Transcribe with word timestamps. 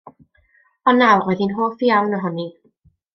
Ond 0.91 1.03
nawr 1.03 1.21
roedd 1.27 1.43
hi'n 1.43 1.53
hoff 1.59 1.83
iawn 1.89 2.17
ohoni. 2.21 2.47